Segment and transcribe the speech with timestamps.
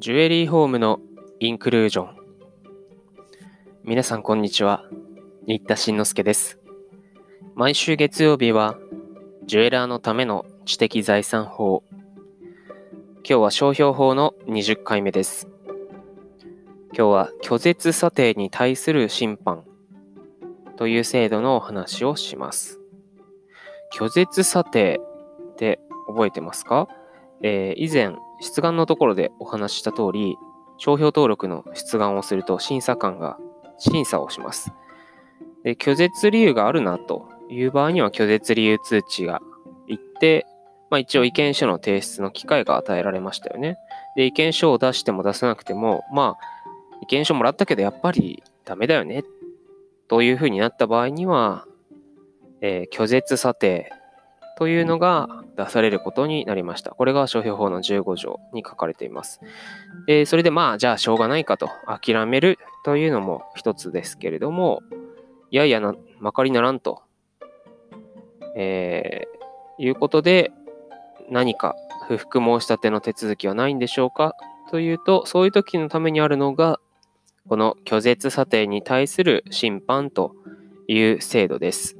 [0.00, 1.00] ジュエリーホームの
[1.40, 2.16] インクルージョン。
[3.82, 4.84] 皆さんこんにちは。
[5.44, 6.60] 新田慎之介です。
[7.56, 8.78] 毎週月曜日は、
[9.46, 11.82] ジュエラーのための知的財産法。
[11.92, 15.48] 今日は商標法の20回目です。
[16.96, 19.64] 今日は拒絶査定に対する審判
[20.76, 22.78] という制度のお話をします。
[23.92, 25.00] 拒絶査定
[25.54, 26.86] って覚えてますか、
[27.42, 30.36] えー、以前出願のところでお話しした通り、
[30.76, 33.38] 商標登録の出願をすると審査官が
[33.78, 34.72] 審査をします。
[35.64, 39.40] で拒絶理由があるなという場合には拒絶理由通知が
[39.86, 40.46] 行って、
[40.90, 43.76] まあ、一応意見書の提出の機会が与えられましたよね。
[44.16, 46.58] で、意見書を出しても出さなくても、まあ、
[47.02, 49.24] 意見書もらったけどやっぱりダメだよね
[50.08, 51.66] というふうになった場合には、
[52.60, 53.92] えー、拒絶査定
[54.56, 56.92] というのが出されることになりました。
[56.92, 59.40] これが商標法の15条に書かれています。
[60.06, 64.82] でそれでまあ、じゃあしょうがないかと諦めるというのも一つですけれども、
[65.50, 67.02] いやいやな、まかりならんと、
[68.56, 70.52] えー、いうことで、
[71.28, 71.74] 何か
[72.06, 74.34] 不服申し立ての手続きはないんでしょうか？
[74.70, 76.78] というと、そういう時のためにあるのが、
[77.48, 80.36] この拒絶査定に対する審判と
[80.86, 81.96] いう制度です。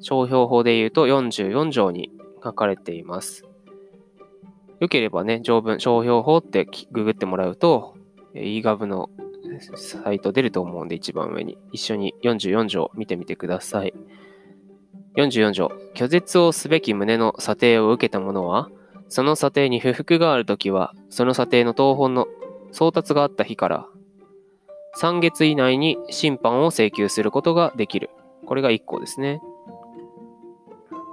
[0.00, 2.10] 商標法で言うと44条に
[2.46, 3.44] 書かれています。
[4.80, 7.94] よければね、条文、商標法ってググってもらうと、
[8.34, 9.08] eGov の
[9.76, 11.56] サイト出ると思うんで、一番上に。
[11.72, 13.94] 一緒に44条見てみてください。
[15.16, 15.72] 44条。
[15.94, 18.68] 拒絶をすべき旨の査定を受けた者は、
[19.08, 22.26] その査定に不服があるときは、その査定の当本の
[22.72, 23.86] 送達があった日から
[24.96, 28.08] 3月以内に審判を請求することができる。
[28.46, 29.40] これが1項ですね。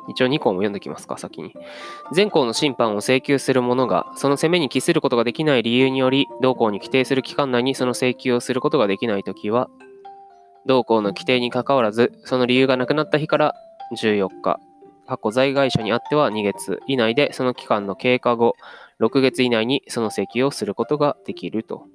[0.10, 1.54] 一応2項も読んできますか、先に。
[2.12, 9.70] 全項の審判を請求する者が、その責めに帰することができない理由により、同項に規定する期間内にその請求をすることができないときは、
[10.66, 13.56] 同項の規定にかかわらず、その理由がなくなった日から
[13.98, 14.60] 14日、
[15.08, 18.56] 過去在外者にあっては2月以内で、その期間の経過後、
[19.00, 21.88] 6月以内にその請求をすることができると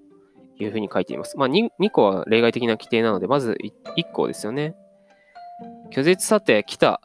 [0.59, 1.39] いうふうに書いています。
[1.39, 3.57] まあ2、2個は例外的な規定なので、まず
[3.97, 4.75] 1, 項ですよね。
[5.91, 7.01] 拒絶査定来た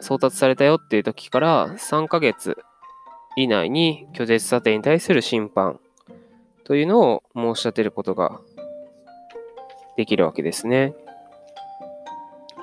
[0.00, 2.56] 送達されたよっていう時から3ヶ月
[3.36, 5.78] 以内に拒絶査定に対する審判
[6.64, 8.40] というのを申し立てることが
[9.96, 10.94] できるわけですね。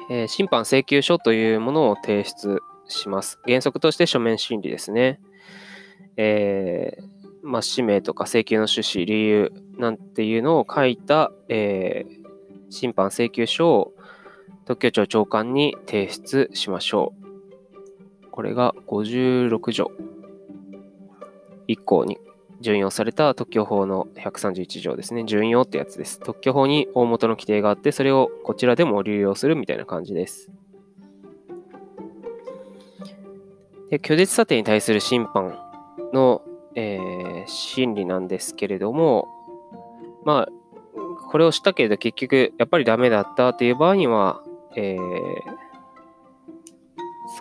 [0.09, 3.39] えー、審判請求書というものを提出します。
[3.45, 5.19] 原則として書面審理ですね。
[6.15, 7.03] えー、
[7.43, 13.93] まあ、氏名とか請求の趣旨、理由なんていうのを書いた、えー、審判請求書を
[14.65, 17.26] 特許庁長官に提出しましょう。
[18.37, 19.89] これが56条
[21.67, 22.19] 1項に
[22.61, 25.23] 準用された特許法の131条ですね。
[25.25, 26.19] 準用ってやつです。
[26.19, 30.51] 特許法に大元の規定があって、それをこちらでも流用するみたいな感じです。
[33.89, 35.57] で拒絶査定に対する審判
[36.13, 36.43] の、
[36.75, 39.27] えー、審理なんですけれども、
[40.25, 40.47] まあ、
[41.31, 44.43] これをしたけど結局やっぱりダメだったっていう場合には、
[44.75, 44.97] えー、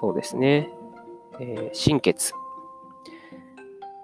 [0.00, 0.70] そうですね。
[1.40, 2.32] えー、心血。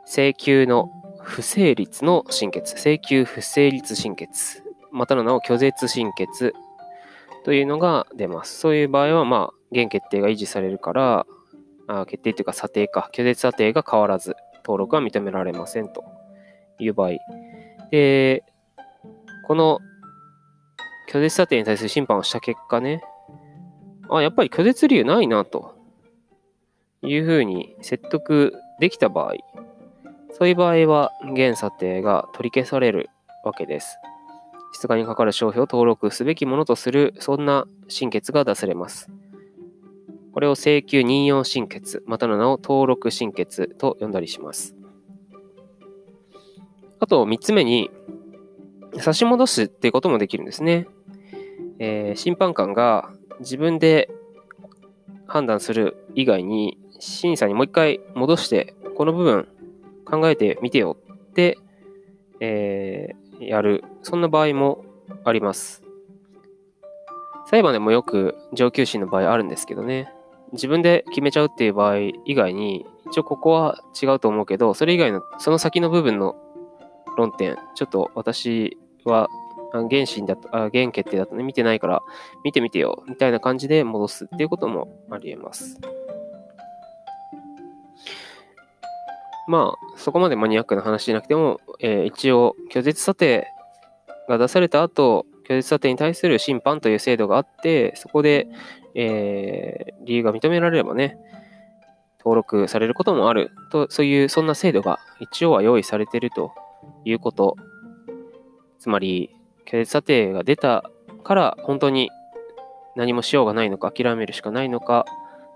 [0.07, 0.91] 請求の
[1.23, 2.75] 不成立の心血。
[2.77, 4.63] 請求不成立心血。
[4.91, 6.55] またの名を拒絶心血
[7.45, 8.59] というのが出ます。
[8.59, 11.27] そういう場合は、まあ、現決定が維持されるから、
[11.89, 16.05] あ決定というか査定か、拒絶査定が変わらず、登録は認められませんと
[16.79, 17.11] いう場合。
[17.91, 18.45] で、
[19.47, 19.81] この
[21.11, 23.03] 拒絶査定に対する審判をした結果ね、
[24.09, 25.82] あ、やっぱり拒絶理由ないなと。
[27.03, 29.35] いうふうに説得できた場合、
[30.33, 33.11] そういう場合は現査定が取り消される
[33.45, 33.99] わけです。
[34.73, 39.11] 出願にかかる商標を登録すべきものとする、そんな審決が出されます。
[40.33, 44.75] これを請求任用審決、またの名を登録審決と呼んだりします。
[47.01, 47.91] あと3つ目に、
[48.99, 50.87] 差し戻すっていうこともできるんですね。
[51.79, 53.11] えー、審判官が
[53.41, 54.11] 自分で
[55.27, 59.49] 判断する以外に審査にもう一回戻して、この部分
[60.05, 61.59] 考えてみてよって、
[62.39, 63.83] えー、やる。
[64.03, 64.85] そんな場合も
[65.25, 65.83] あります。
[67.51, 70.13] 裁判でもよく上級審の場合あるんですけどね。
[70.53, 76.37] 自分で決めちゃうっていう場合以外に、一応ここは違うと思うけど、それ以外の、その先の部分の
[77.17, 79.29] 論点、ちょっと私は
[79.73, 82.01] 原審だと、あ原決定だとね、見てないから
[82.45, 85.81] 見てみてよ、みたいな感じで戻すっていうこともあり得ます。
[89.49, 93.47] まあ、そこまでマニアックな話じゃなくても、えー一応、拒絶査定
[94.29, 98.49] が出された後、拒絶査定に対する審判という制度があって、そこで、
[98.95, 101.17] えー理由が認められればね、
[102.19, 106.53] 登録されることもあると、そういう、そんな制度が一応は用意されていると
[107.05, 107.57] いうこと。
[108.79, 109.35] つまり、
[109.67, 110.91] 拒絶査定が出た
[111.25, 112.11] から、本当に
[112.97, 115.05] 何もしようがないのか、諦めるしかないのか、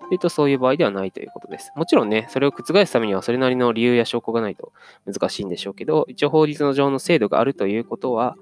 [0.08, 1.73] というとそういう場合ではないということです。
[1.76, 4.73] もちろんね、それを覆すためにはそれなりの理由や証拠がないと
[5.05, 8.37] 難しいんでしょうけど、一応法律の上の制度があるということは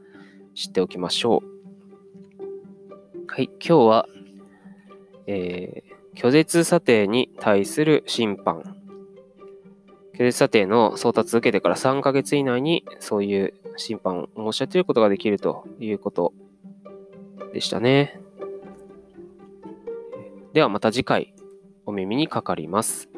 [0.55, 3.25] 知っておきましょう。
[3.27, 4.09] はい、今日は、
[5.27, 8.77] えー拒絶査定に対する審判。
[10.15, 16.33] 拒絶査定の送達を受けてから3ヶ月以内にそういう審判を申し立てることができるということ
[17.53, 18.21] でしたね。
[20.53, 21.34] ではまた次回
[21.95, 23.09] お耳にかかります。